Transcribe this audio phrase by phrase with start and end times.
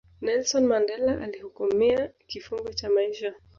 [0.21, 3.33] nelson mandela alihukumia kifungo cha maisha